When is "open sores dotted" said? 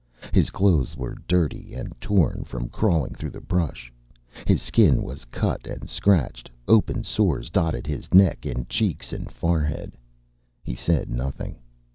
6.67-7.85